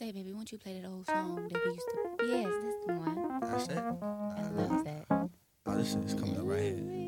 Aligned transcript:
say, 0.00 0.12
baby, 0.12 0.32
won't 0.32 0.50
you 0.50 0.56
play 0.56 0.80
that 0.80 0.88
old 0.88 1.06
song 1.06 1.46
that 1.50 1.62
we 1.62 1.72
used 1.72 1.86
to? 1.90 2.26
Yes, 2.26 2.52
that's 2.62 2.86
the 2.86 2.92
one. 2.94 3.40
That's 3.42 3.68
it. 3.68 3.76
I, 3.76 4.40
I 4.40 4.50
love 4.50 4.84
that. 4.84 5.04
Oh, 5.66 5.76
this 5.76 5.94
is 5.94 6.14
coming 6.14 6.38
up 6.38 6.44
right 6.44 6.62
here. 6.62 6.99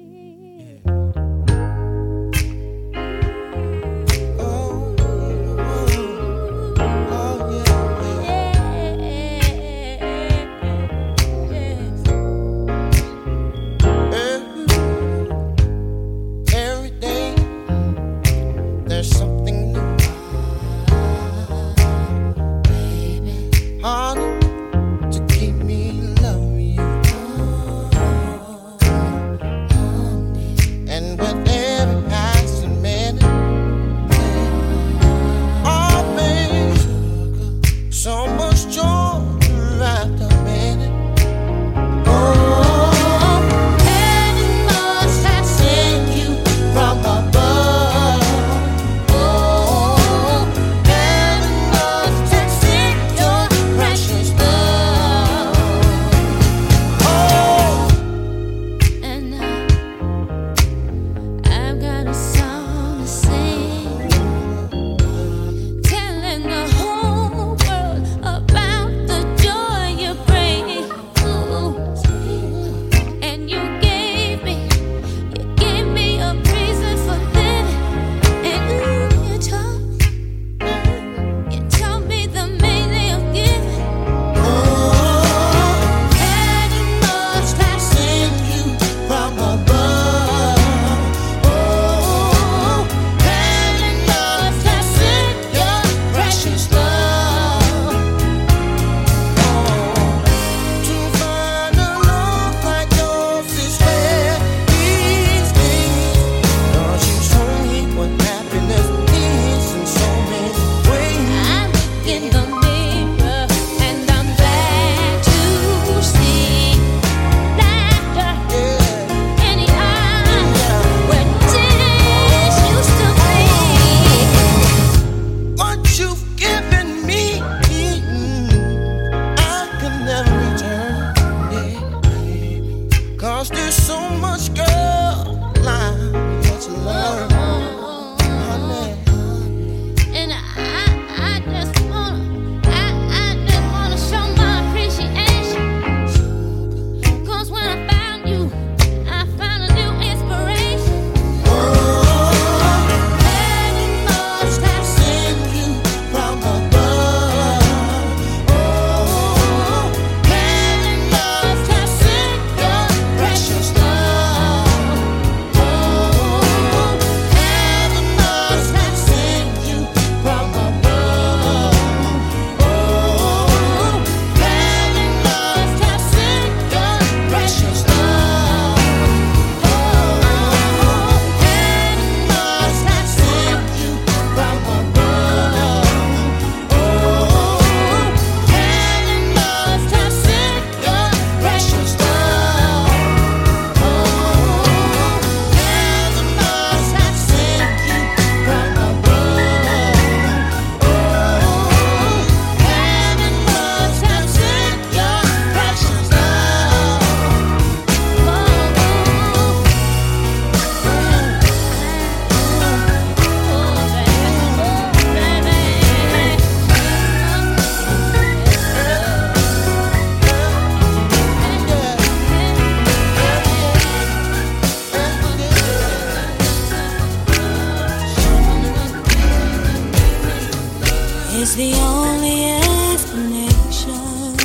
is 231.42 231.56
the 231.56 231.74
only 231.74 232.44
explanation 232.92 234.36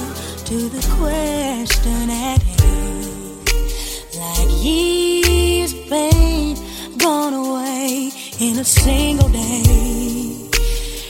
to 0.49 0.57
the 0.75 0.81
question 0.97 2.09
at 2.09 2.41
hand. 2.41 3.49
Like 4.21 4.49
years 4.65 5.73
of 5.73 5.89
pain 5.89 6.57
gone 6.97 7.35
away 7.35 8.09
in 8.39 8.57
a 8.57 8.65
single 8.65 9.29
day. 9.29 10.49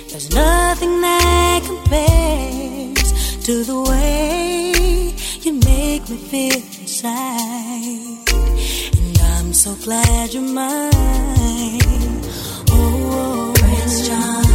There's 0.10 0.30
nothing 0.36 1.00
that 1.08 1.62
compares 1.72 3.10
to 3.46 3.64
the 3.64 3.80
way 3.90 5.14
you 5.44 5.54
make 5.54 6.10
me 6.10 6.18
feel 6.32 6.62
inside. 6.82 8.28
And 9.00 9.18
I'm 9.20 9.54
so 9.54 9.74
glad 9.86 10.34
you're 10.34 10.44
mine. 10.44 10.92
Oh, 12.72 12.76
oh, 12.76 13.14
oh 13.16 13.54
Prince 13.56 14.08
John. 14.08 14.47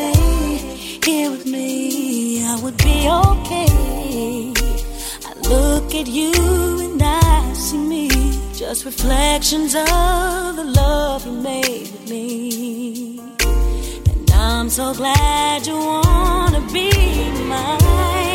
stay 0.00 1.00
here 1.04 1.30
with 1.30 1.46
me, 1.46 2.44
I 2.44 2.56
would 2.62 2.76
be 2.76 2.98
okay. 3.08 4.52
I 5.28 5.32
look 5.48 5.94
at 5.94 6.06
you 6.06 6.32
and 6.86 7.02
I 7.02 7.52
see 7.54 7.78
me, 7.78 8.08
just 8.54 8.84
reflections 8.84 9.74
of 9.74 10.56
the 10.60 10.64
love 10.64 11.26
you 11.26 11.32
made 11.32 11.90
with 11.92 12.10
me. 12.10 13.18
And 14.10 14.30
I'm 14.32 14.68
so 14.70 14.94
glad 14.94 15.66
you 15.66 15.76
wanna 15.76 16.60
be 16.72 16.90
mine. 17.48 18.29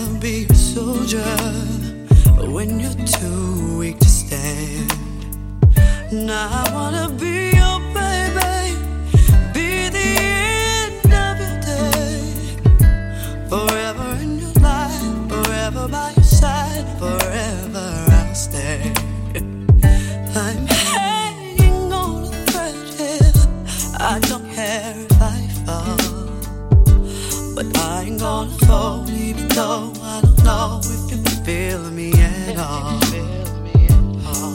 wanna 0.00 0.18
be 0.20 0.46
a 0.48 0.54
soldier 0.54 1.36
when 2.52 2.80
you're 2.80 3.06
too 3.06 3.78
weak 3.78 3.98
to 3.98 4.08
stand. 4.08 4.92
Now 6.12 6.48
I 6.50 6.72
wanna 6.74 7.08
be 7.10 7.59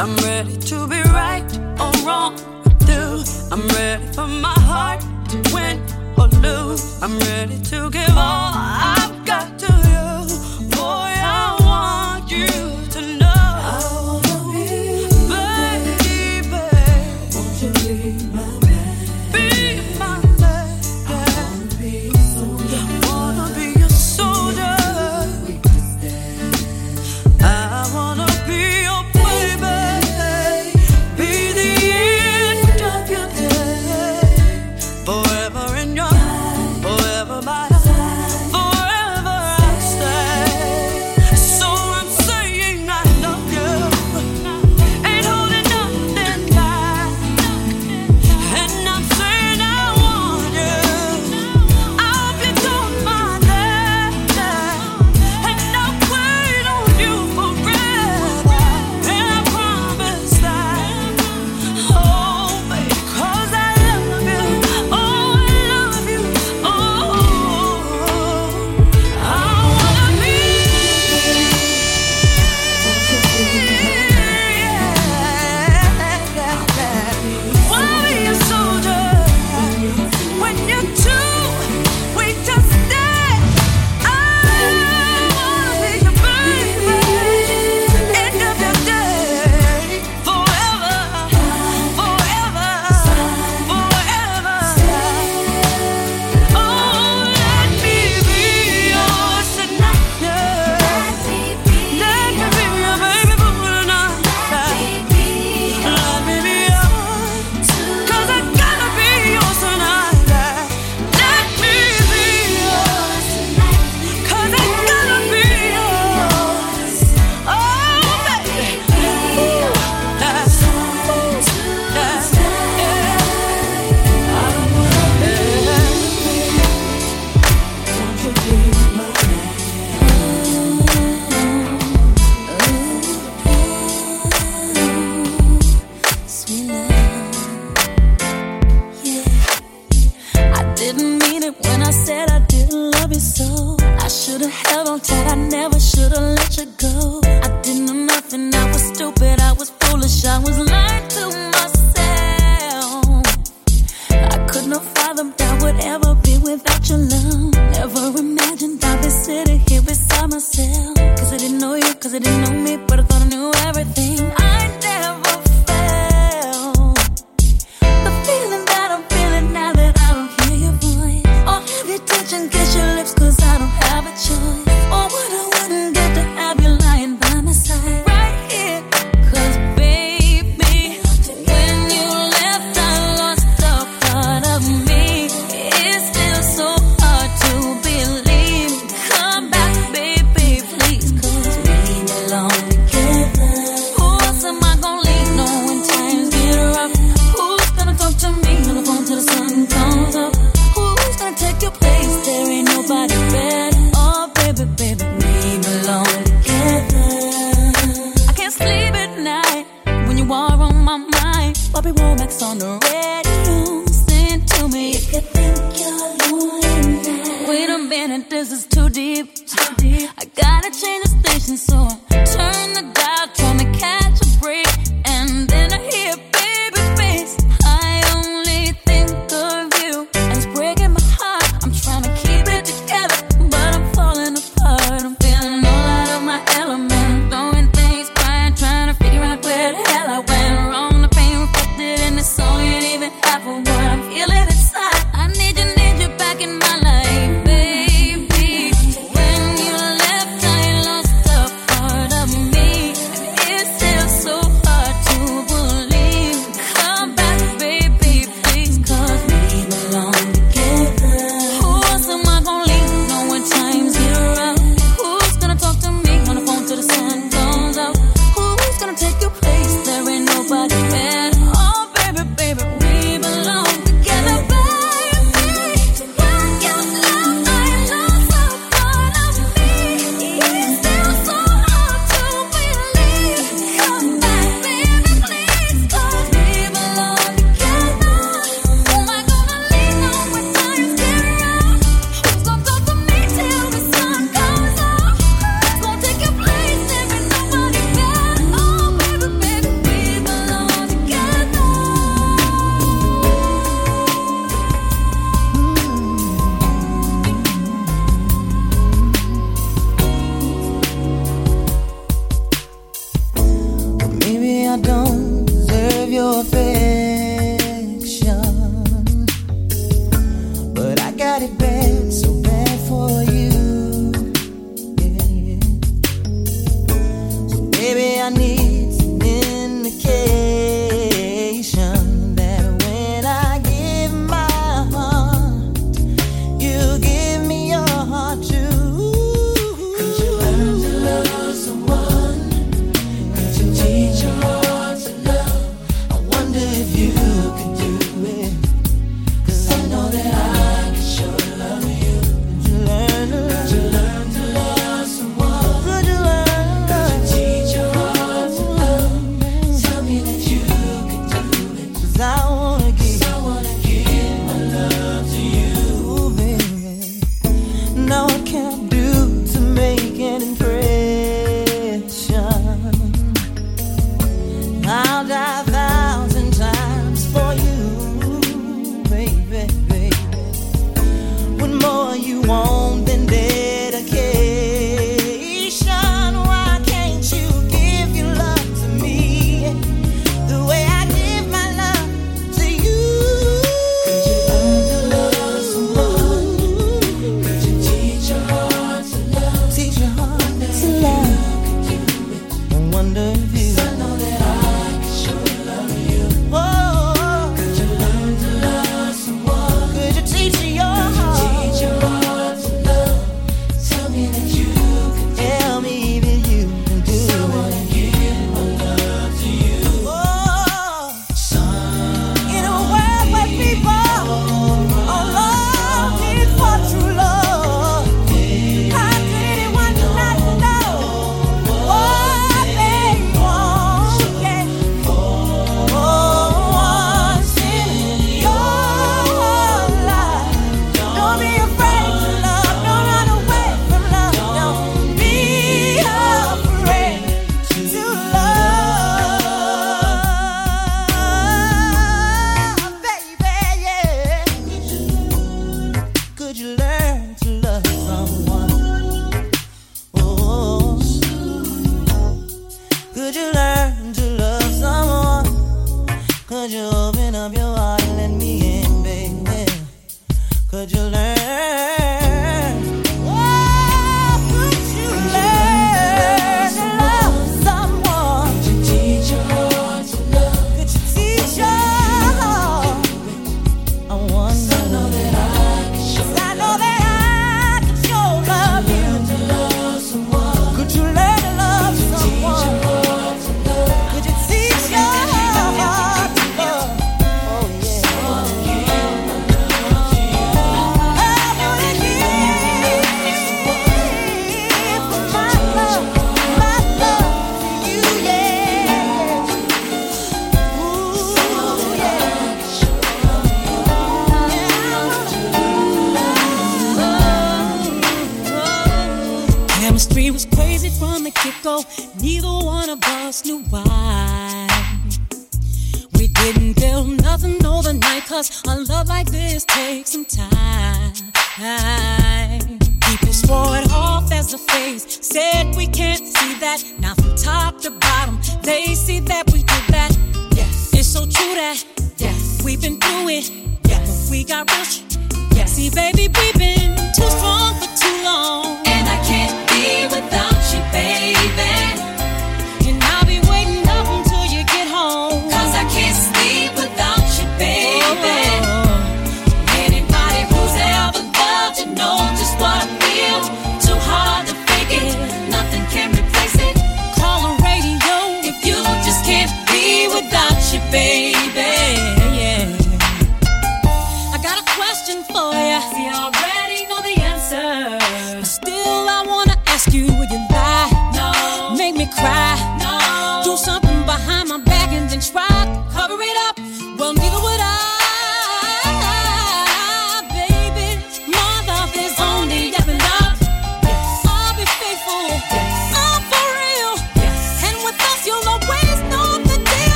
I'm 0.00 0.16
ready 0.24 0.56
to 0.56 0.86
be 0.86 1.02
right 1.12 1.44
or 1.78 1.92
wrong 2.06 2.32
with 2.64 2.88
you. 2.88 3.22
I'm 3.52 3.68
ready 3.68 4.06
for 4.14 4.26
my 4.26 4.58
heart 4.60 5.02
to 5.28 5.54
win 5.54 5.78
or 6.16 6.26
lose. 6.40 7.02
I'm 7.02 7.18
ready 7.18 7.60
to 7.64 7.90
give 7.90 8.08
all 8.16 8.52
I've 8.54 9.19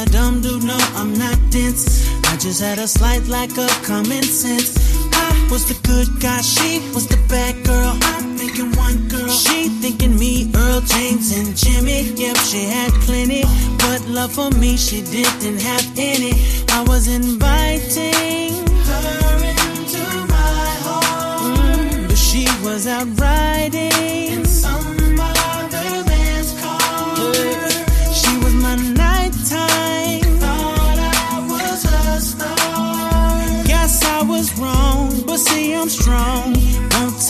a 0.00 0.04
dumb 0.06 0.40
dude, 0.40 0.64
no, 0.64 0.76
I'm 0.94 1.12
not 1.14 1.38
dense. 1.50 2.08
I 2.24 2.36
just 2.36 2.60
had 2.62 2.78
a 2.78 2.86
slight 2.86 3.26
lack 3.26 3.50
of 3.58 3.70
common 3.82 4.22
sense. 4.22 4.70
I 5.12 5.48
was 5.50 5.66
the 5.68 5.78
good 5.86 6.08
guy, 6.20 6.40
she 6.40 6.78
was 6.94 7.06
the 7.06 7.18
bad 7.28 7.54
girl. 7.64 7.98
I'm 8.02 8.36
thinking 8.36 8.72
one 8.76 9.08
girl, 9.08 9.28
she 9.28 9.68
thinking 9.82 10.18
me, 10.18 10.50
Earl 10.54 10.80
James 10.80 11.36
and 11.36 11.56
Jimmy. 11.56 12.02
Yep, 12.14 12.36
she 12.36 12.64
had 12.64 12.92
plenty, 13.06 13.42
but 13.78 14.00
love 14.08 14.32
for 14.32 14.50
me 14.50 14.76
she 14.76 15.02
didn't 15.02 15.60
have 15.60 15.86
any. 15.96 16.32
I 16.70 16.84
was 16.86 17.08
inviting 17.08 18.54
her 18.90 19.36
into 19.60 20.04
my 20.34 20.70
home, 20.86 21.56
mm, 21.56 22.08
but 22.08 22.18
she 22.18 22.44
was 22.64 22.86
out 22.86 23.08
riding. 23.18 24.19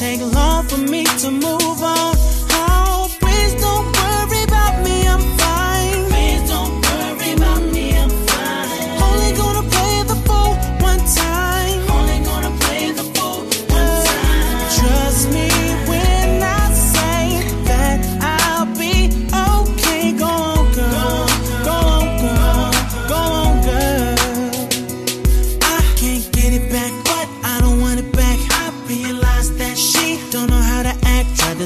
take 0.00 0.22
long 0.22 0.49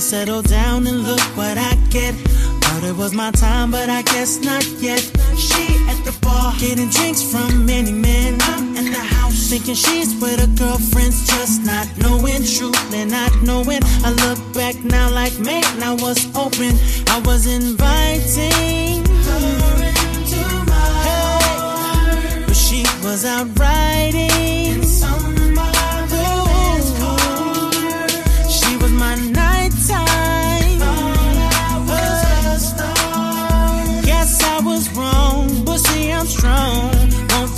settle 0.05 0.43
down 0.43 0.87
and 0.87 1.03
look 1.03 1.25
what 1.35 1.57
I 1.57 1.75
get. 1.89 2.15
Thought 2.61 2.85
it 2.85 2.95
was 2.95 3.15
my 3.15 3.31
time, 3.31 3.71
but 3.71 3.89
I 3.89 4.03
guess 4.03 4.39
not 4.39 4.63
yet. 4.79 5.01
She 5.35 5.65
at 5.89 5.99
the 6.05 6.15
bar, 6.21 6.53
getting 6.59 6.91
drinks 6.91 7.23
from 7.23 7.65
many 7.65 7.91
men. 7.91 8.37
I'm 8.43 8.77
in 8.77 8.93
the 8.93 9.05
house, 9.17 9.49
thinking 9.49 9.75
she's 9.75 10.15
with 10.21 10.41
her 10.41 10.53
girlfriends, 10.59 11.27
just 11.27 11.65
not 11.65 11.89
knowing 11.97 12.45
truly, 12.45 13.07
not 13.07 13.33
knowing. 13.43 13.81
I 14.05 14.11
look 14.25 14.41
back 14.53 14.77
now 14.85 15.11
like, 15.11 15.39
man, 15.39 15.65
I 15.83 15.95
was 15.95 16.21
open. 16.37 16.77
I 17.09 17.23
was 17.25 17.47
inviting 17.47 19.05
her 19.25 19.45
into 19.89 20.45
my 20.69 20.89
heart, 21.07 22.47
But 22.47 22.57
she 22.57 22.83
was 23.03 23.25
out 23.25 23.49
riding. 23.59 24.35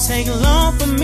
take 0.06 0.28
long 0.28 0.78
for 0.78 0.86
me. 0.86 0.95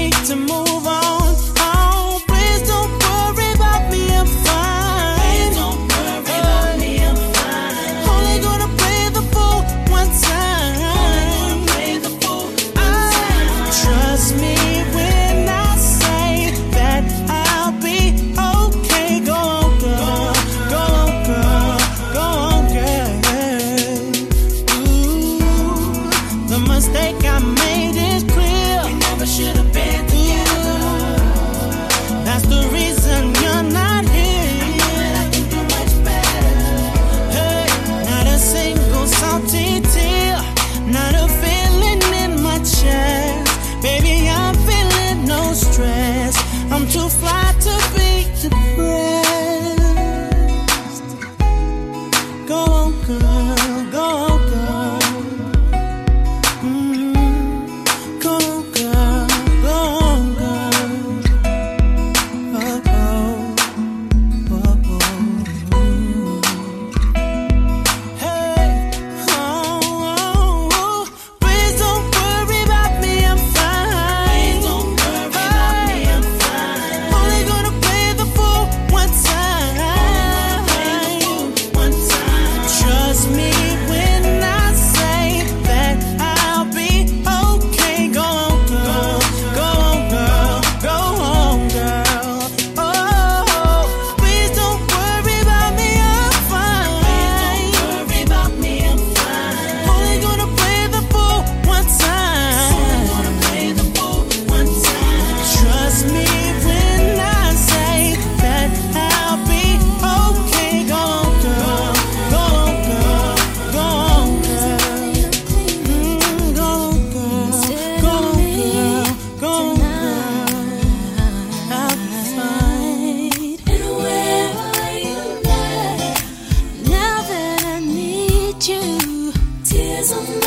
On 130.13 130.42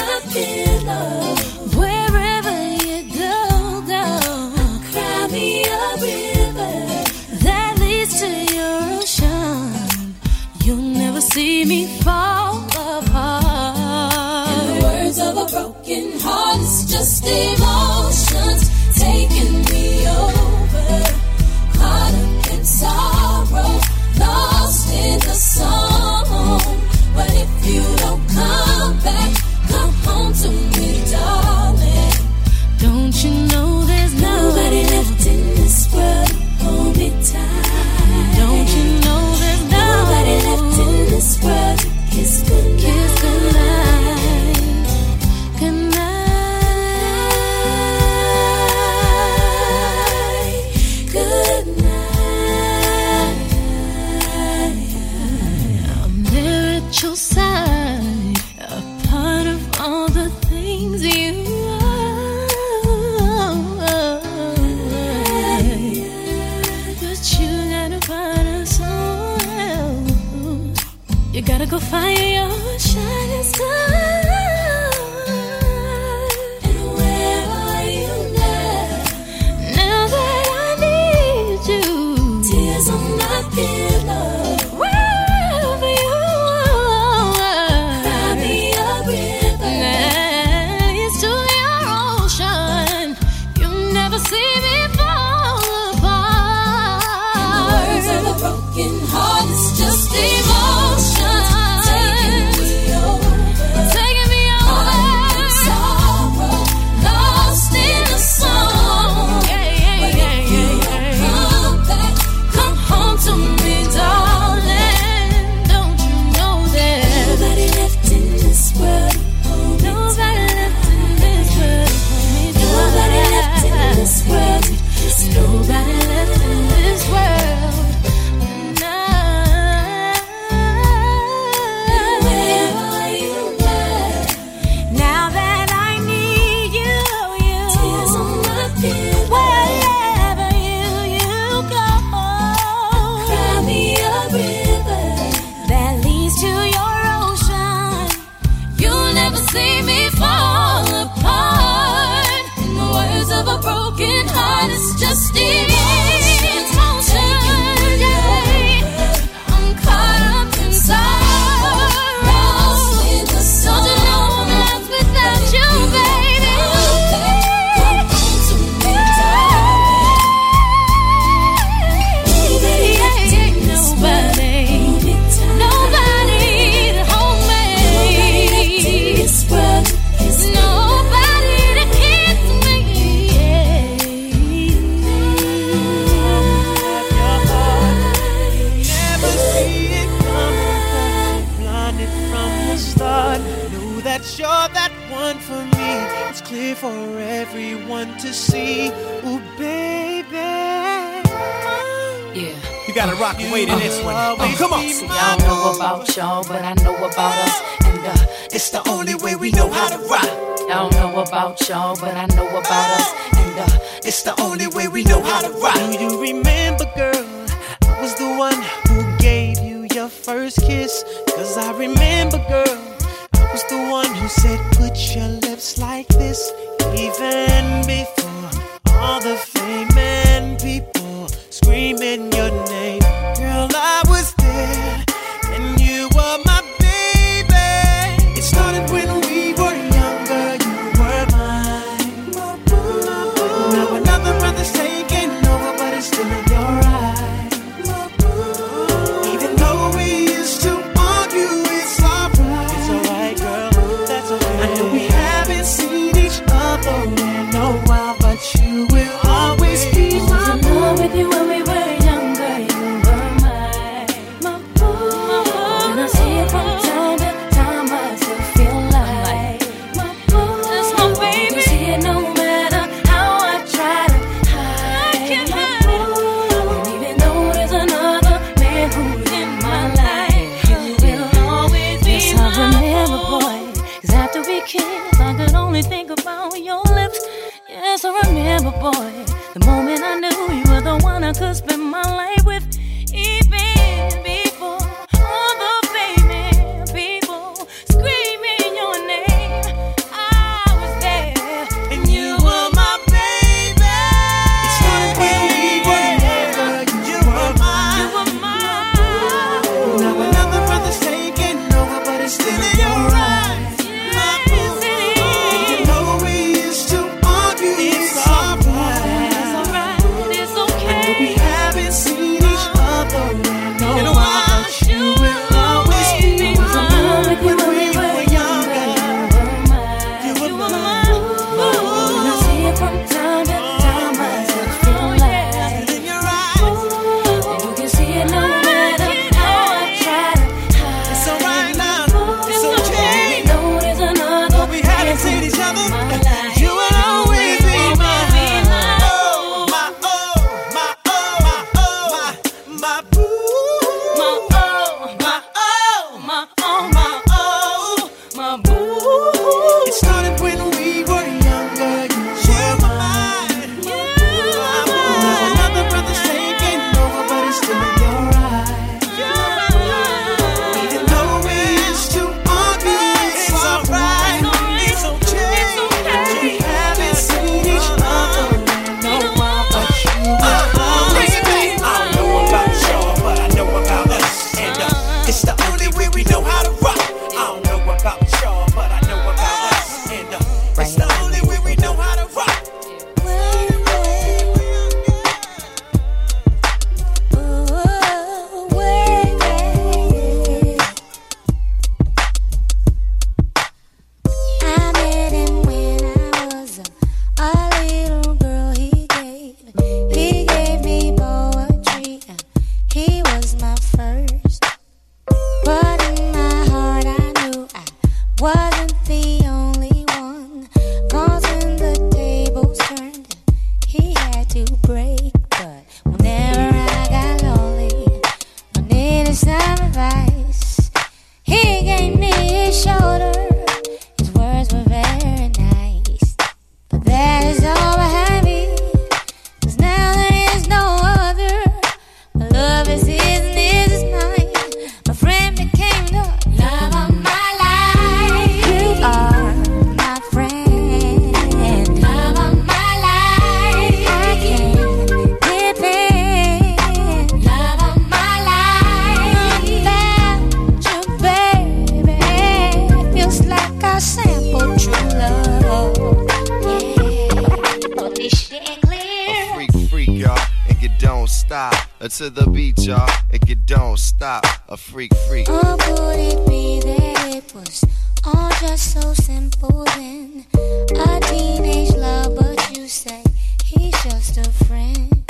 don't 471.26 471.32
stop. 471.32 471.74
Until 472.00 472.30
the 472.30 472.48
beat, 472.52 472.78
y'all, 472.86 473.10
if 473.32 473.50
you 473.50 473.56
don't 473.56 473.98
stop, 473.98 474.46
a 474.70 474.78
freak 474.78 475.12
freak. 475.28 475.50
Or 475.50 475.76
would 475.76 476.20
it 476.20 476.48
be 476.48 476.80
that 476.82 477.36
it 477.36 477.54
was 477.56 477.84
all 478.24 478.52
just 478.62 478.94
so 478.94 479.14
simple 479.16 479.86
then? 479.96 480.46
A 480.54 481.20
teenage 481.22 481.96
love, 481.96 482.36
but 482.36 482.78
you 482.78 482.88
say 482.88 483.24
he's 483.64 483.96
just 484.04 484.38
a 484.38 484.52
friend. 484.66 485.26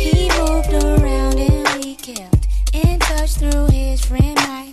He 0.00 0.28
moved 0.38 0.72
around 0.72 1.38
and 1.38 1.84
we 1.84 1.94
kept 1.94 2.48
in 2.72 2.98
touch 2.98 3.34
through 3.34 3.66
his 3.66 4.04
friend 4.04 4.34
Mike. 4.48 4.69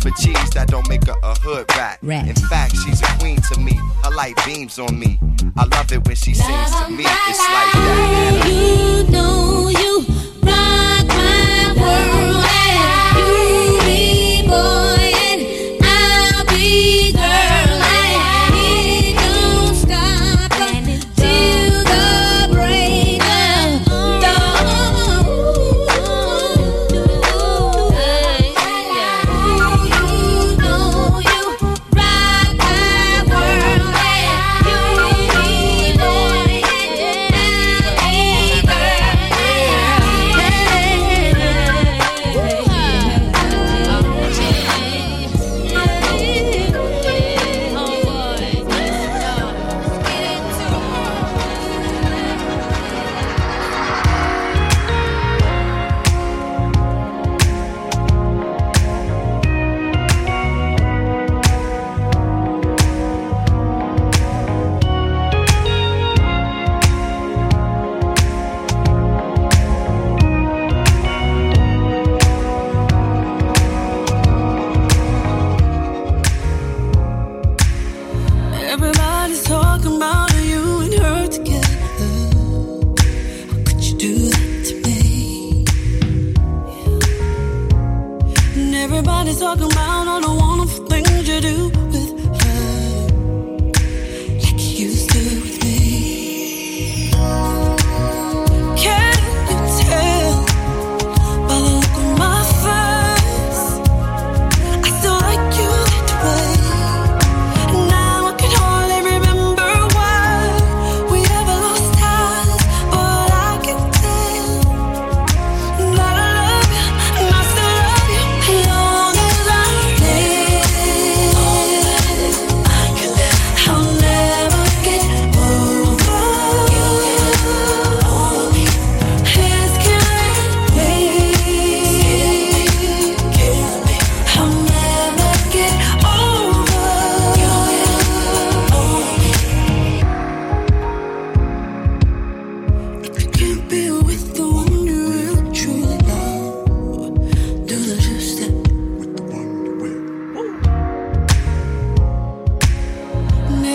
for 0.00 0.10
cheese 0.12 0.50
that 0.50 0.68
don't 0.68 0.88
make 0.88 1.04
her 1.06 1.14
a 1.22 1.34
hood 1.40 1.66
rat. 1.76 1.98
rat. 2.02 2.28
In 2.28 2.34
fact, 2.34 2.76
she's 2.76 3.00
a 3.02 3.06
queen 3.18 3.40
to 3.52 3.60
me. 3.60 3.74
Her 4.04 4.10
light 4.10 4.38
beams 4.46 4.78
on 4.78 4.98
me. 4.98 5.09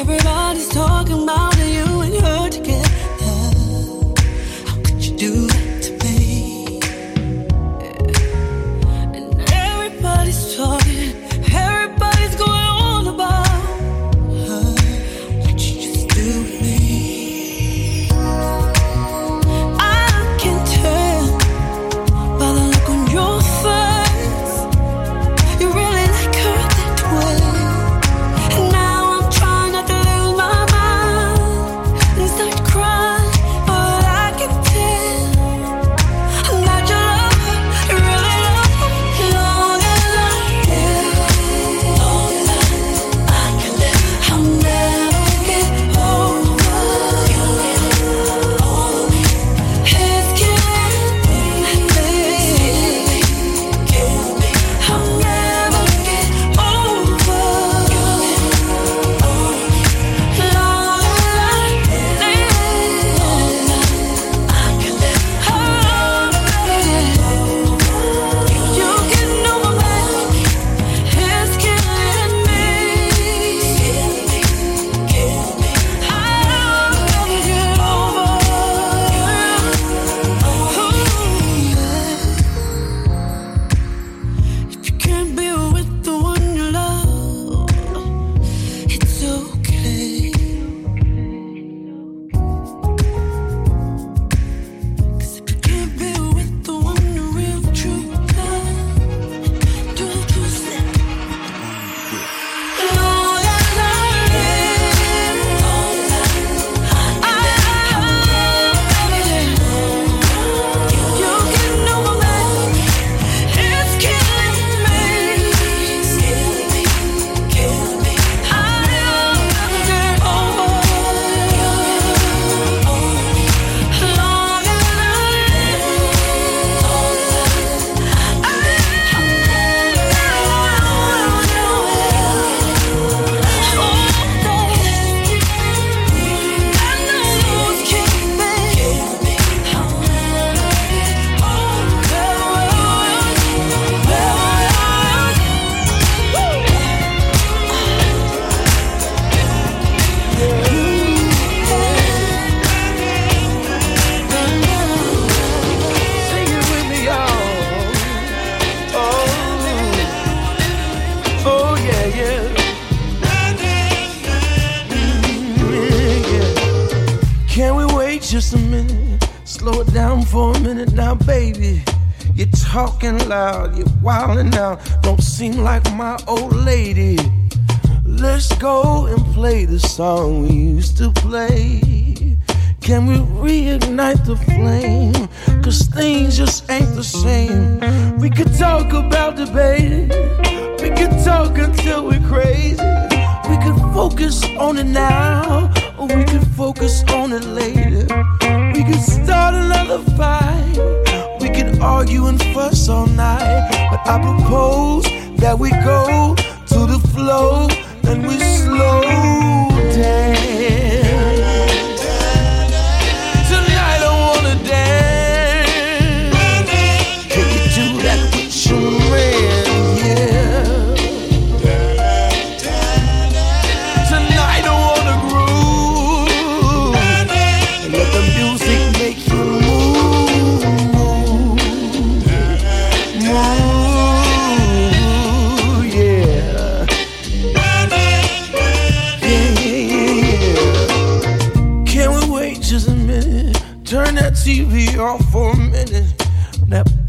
Everybody's 0.07 0.69
talking 0.69 1.23
about 1.23 1.44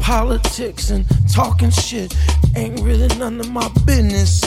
politics 0.07 0.89
and 0.89 1.05
talking 1.29 1.69
shit 1.69 2.15
ain't 2.55 2.79
really 2.79 3.09
none 3.19 3.37
of 3.41 3.51
my 3.51 3.67
business. 3.85 4.41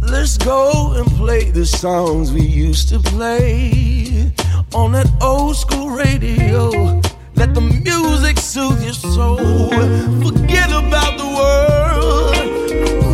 Let's 0.00 0.38
go 0.38 0.94
and 0.96 1.06
play 1.10 1.50
the 1.50 1.66
songs 1.66 2.32
we 2.32 2.40
used 2.40 2.88
to 2.88 2.98
play 2.98 4.32
on 4.72 4.92
that 4.92 5.10
old 5.20 5.56
school 5.56 5.90
radio. 5.90 6.70
Let 7.34 7.52
the 7.54 7.60
music 7.60 8.38
soothe 8.38 8.82
your 8.82 8.94
soul. 8.94 9.36
Forget 10.24 10.70
about 10.70 11.18
the 11.20 11.28
world. 11.38 12.34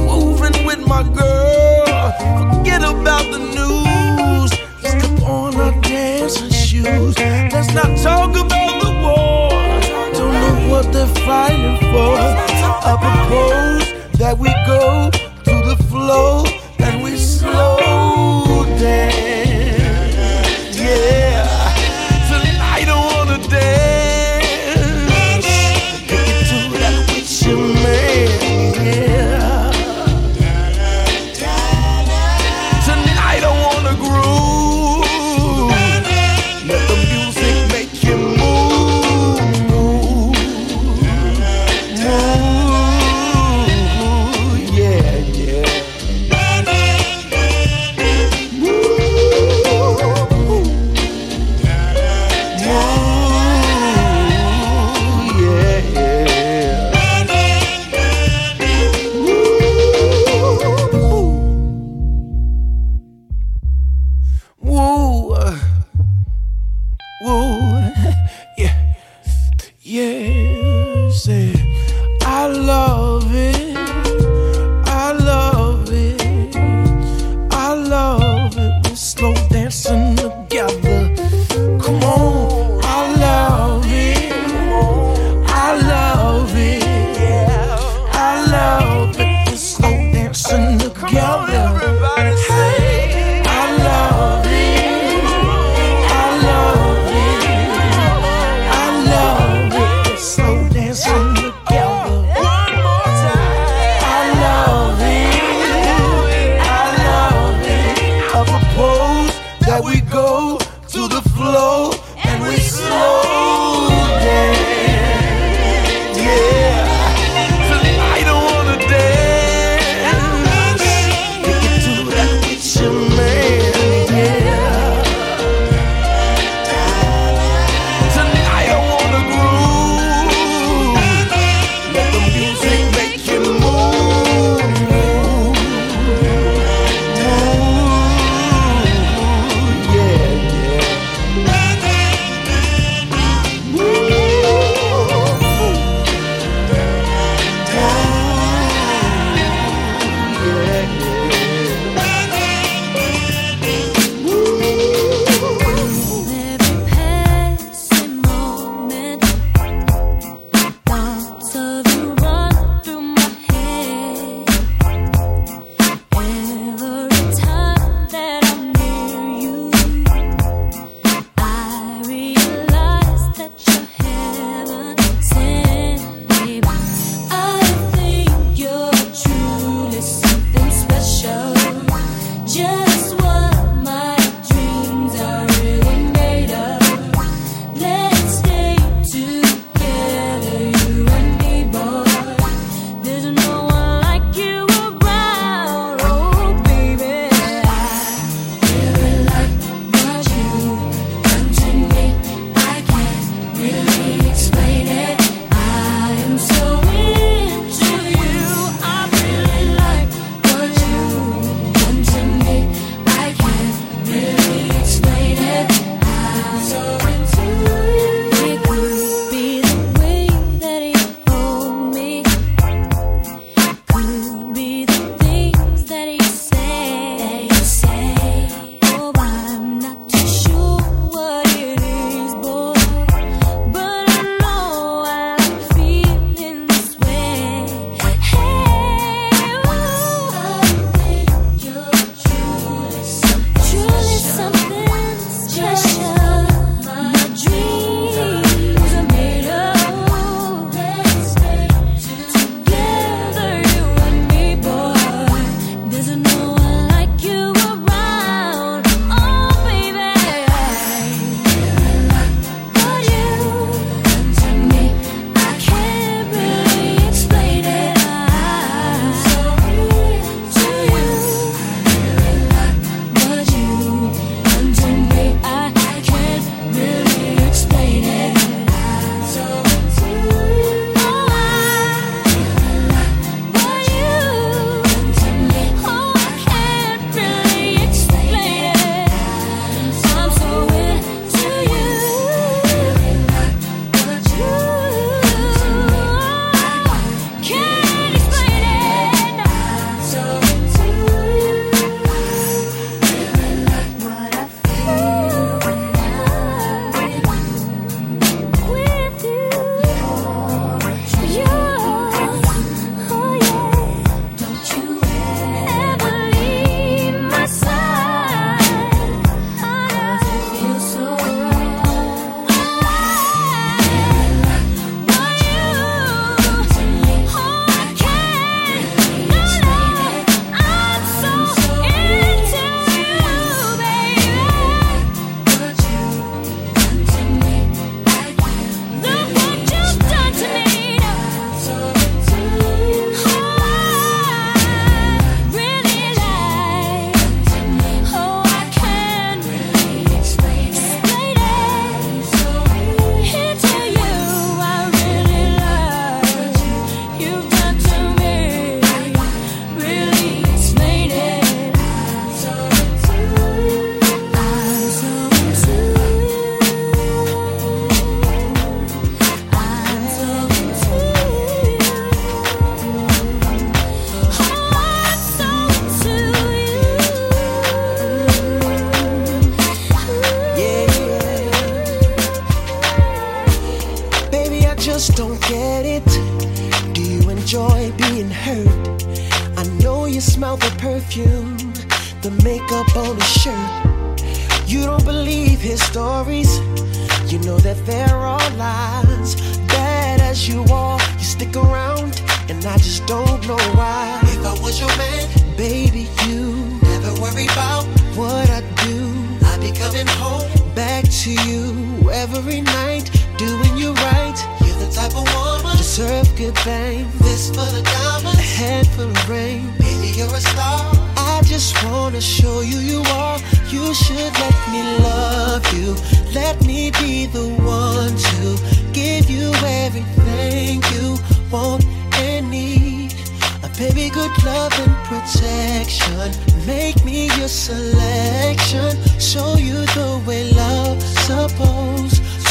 Moving 0.07 0.65
with 0.65 0.79
my 0.87 1.03
girl. 1.03 2.13
Forget 2.55 2.83
about 2.83 3.25
the 3.35 3.41
news. 3.59 4.53
Step 4.79 5.29
on 5.29 5.57
our 5.57 5.81
dancing 5.81 6.51
shoes. 6.51 7.19
Let's 7.19 7.75
not 7.75 7.99
talk 7.99 8.31
about 8.37 8.78
what 10.79 10.93
they're 10.93 11.07
fighting 11.27 11.77
for. 11.91 12.15
I 12.89 12.95
propose 13.07 14.19
that 14.19 14.39
we 14.39 14.49
go 14.65 15.11
to 15.11 15.55
the 15.69 15.77
flow 15.91 16.48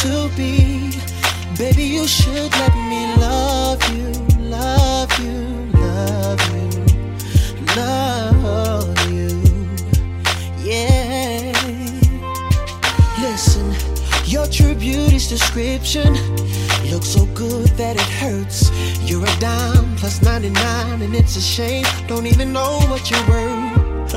to 0.01 0.29
be. 0.35 0.91
Baby, 1.57 1.83
you 1.83 2.07
should 2.07 2.51
let 2.51 2.73
me 2.91 3.15
love 3.17 3.81
you, 3.91 4.09
love 4.37 5.11
you, 5.19 5.37
love 5.73 6.41
you, 6.53 6.69
love 7.75 9.11
you. 9.11 9.29
Yeah. 10.63 11.51
Listen, 13.21 13.73
your 14.25 14.45
true 14.47 14.75
beauty's 14.75 15.27
description 15.27 16.13
looks 16.91 17.09
so 17.09 17.25
good 17.33 17.67
that 17.81 17.95
it 17.95 18.09
hurts. 18.21 18.69
You're 19.01 19.25
a 19.25 19.39
dime 19.39 19.95
plus 19.95 20.21
99, 20.21 21.01
and 21.01 21.15
it's 21.15 21.37
a 21.37 21.41
shame. 21.41 21.85
Don't 22.07 22.27
even 22.27 22.53
know 22.53 22.79
what 22.89 23.09
you're 23.09 23.27
worth. 23.27 24.13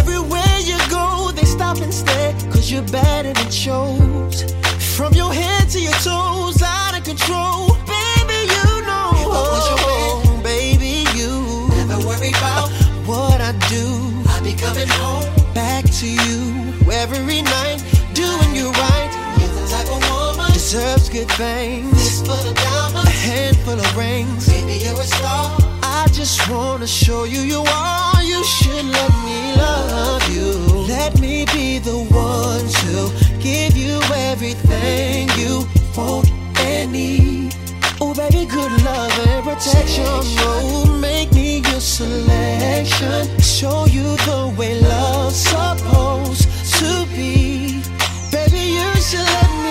Everywhere 0.00 0.58
you 0.64 0.78
go, 0.90 1.30
they 1.32 1.44
stop 1.44 1.78
and 1.78 1.94
stare, 1.94 2.32
cause 2.50 2.72
you're 2.72 2.82
and 2.92 3.38
it 3.38 3.52
shows. 3.52 4.65
From 4.96 5.12
your 5.12 5.30
head 5.30 5.68
to 5.72 5.78
your 5.78 5.92
toes, 6.00 6.62
out 6.62 6.96
of 6.96 7.04
control. 7.04 7.68
Baby, 7.84 8.48
you 8.48 8.64
know. 8.88 9.12
I 9.12 9.26
was 9.28 9.68
your 9.68 9.78
oh, 9.82 10.22
man, 10.24 10.42
baby, 10.42 11.04
you 11.12 11.68
never 11.76 11.98
worry 12.08 12.30
about 12.30 12.70
what 13.04 13.42
I 13.42 13.52
do. 13.68 13.84
I'll 14.30 14.42
be 14.42 14.54
coming 14.54 14.88
home 14.88 15.28
back 15.52 15.84
to 16.00 16.08
you 16.08 16.72
every 16.90 17.42
night, 17.42 17.84
doing 18.14 18.56
you 18.56 18.70
right. 18.72 19.12
You're 19.38 19.52
the 19.52 19.68
type 19.68 19.90
of 19.92 20.00
woman 20.08 20.50
deserves 20.54 21.10
good 21.10 21.30
things. 21.32 22.20
For 22.20 22.40
the 22.48 22.54
diamonds, 22.54 23.10
a 23.10 23.12
handful 23.12 23.78
of 23.78 23.96
rings. 23.98 24.48
Baby, 24.48 24.82
you're 24.82 24.98
a 24.98 25.04
star. 25.04 25.58
I 25.82 26.06
just 26.10 26.48
wanna 26.48 26.86
show 26.86 27.24
you 27.24 27.40
you 27.40 27.60
are. 27.68 28.22
You 28.22 28.42
should 28.44 28.86
let 28.86 29.12
me 29.26 29.56
love 29.56 30.24
you. 30.34 30.52
Let 30.88 31.20
me 31.20 31.44
be 31.52 31.80
the 31.80 31.98
one 31.98 32.66
to 32.80 33.25
give 33.40 33.76
you 33.76 34.00
everything 34.14 35.28
you 35.38 35.66
want 35.96 36.30
and 36.60 36.92
need. 36.92 37.54
Oh, 38.00 38.14
baby, 38.14 38.46
good 38.46 38.72
love 38.84 39.12
and 39.26 39.44
protection. 39.44 40.04
Oh, 40.06 40.98
make 41.00 41.32
me 41.32 41.58
your 41.58 41.80
selection. 41.80 43.40
Show 43.40 43.86
you 43.86 44.16
the 44.28 44.54
way 44.58 44.80
love's 44.80 45.36
supposed 45.36 46.48
to 46.78 47.06
be. 47.14 47.82
Baby, 48.30 48.62
you 48.78 48.94
should 49.00 49.20
let 49.20 49.50
me. 49.60 49.65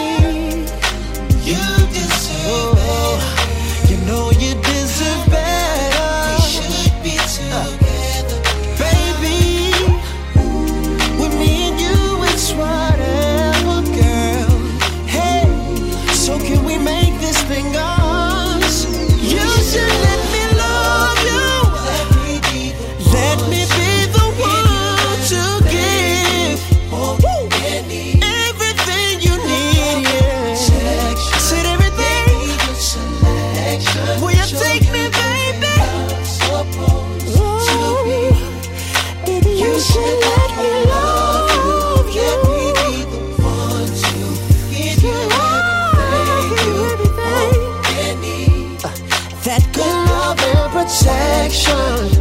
Protection. 51.65 52.14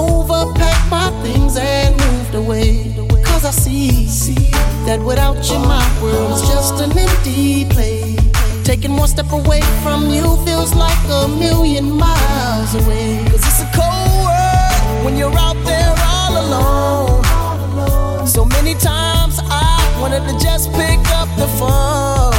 overpacked 0.00 0.90
my 0.90 1.10
things 1.22 1.56
and 1.56 1.96
moved 2.04 2.34
away. 2.34 2.94
Cause 3.24 3.44
I 3.44 3.50
see, 3.50 4.06
see 4.06 4.50
that 4.86 5.00
without 5.00 5.38
you, 5.50 5.58
my 5.58 5.84
world 6.02 6.32
is 6.32 6.42
just 6.48 6.80
an 6.80 6.96
empty 6.96 7.64
place. 7.66 8.18
Taking 8.64 8.96
one 8.96 9.08
step 9.08 9.30
away 9.32 9.62
from 9.82 10.10
you 10.10 10.24
feels 10.46 10.74
like 10.74 11.02
a 11.08 11.28
million 11.28 11.90
miles 11.90 12.74
away. 12.74 13.24
Cause 13.30 13.44
it's 13.48 13.62
a 13.62 13.68
cold 13.76 14.12
world 14.24 15.04
when 15.04 15.16
you're 15.16 15.38
out 15.46 15.58
there 15.64 15.94
all 16.14 16.34
alone. 16.44 18.26
So 18.26 18.44
many 18.44 18.74
times 18.74 19.40
I 19.42 19.76
wanted 20.00 20.24
to 20.28 20.34
just 20.38 20.72
pick 20.72 21.00
up 21.20 21.28
the 21.36 21.48
phone 21.58 22.34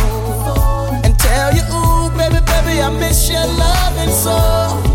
and 1.06 1.14
tell 1.20 1.50
you, 1.54 1.64
ooh, 1.76 2.10
baby, 2.18 2.40
baby, 2.52 2.82
I 2.82 2.90
miss 3.00 3.30
your 3.30 3.46
loving 3.46 4.14
soul. 4.24 4.91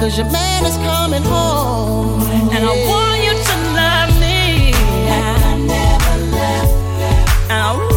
Cause 0.00 0.16
your 0.16 0.30
man 0.30 0.64
is 0.64 0.78
coming 0.78 1.22
home. 1.22 2.22
And 2.22 2.64
I 2.64 2.72
want 2.88 3.22
you 3.22 3.32
to 3.32 3.56
love 3.76 4.18
me. 4.18 4.72
Like 4.72 5.44
I 5.44 5.58
never 5.58 6.24
left. 6.32 7.50
left. 7.50 7.89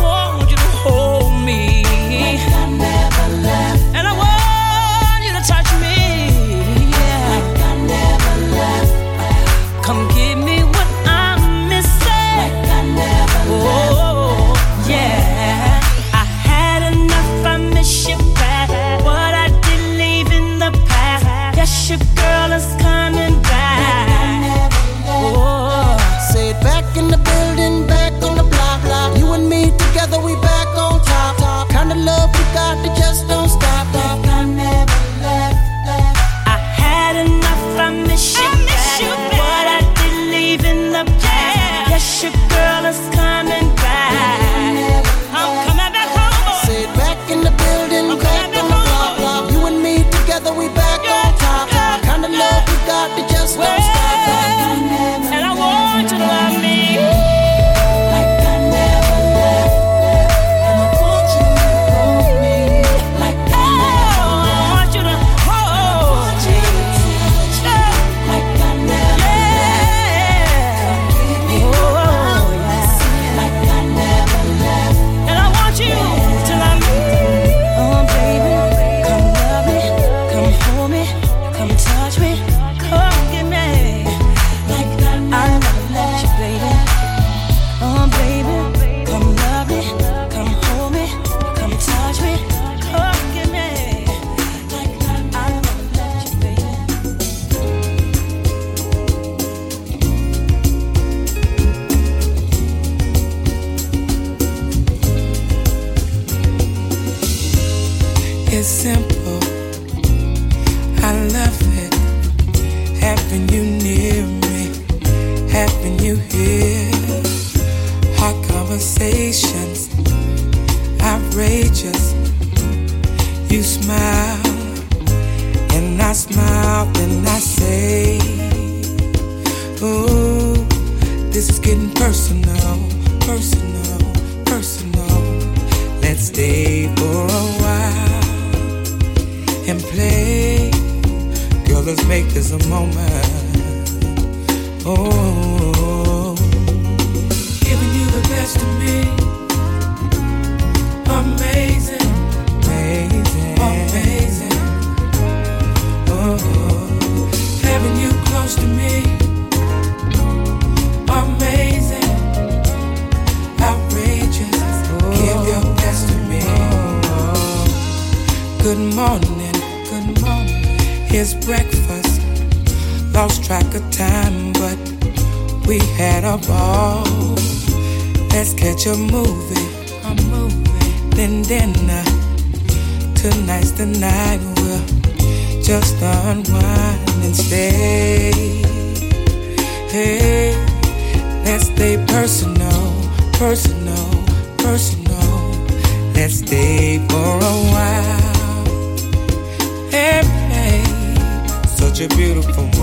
your 21.94 22.16
girl. 22.16 22.33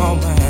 woman. 0.01 0.49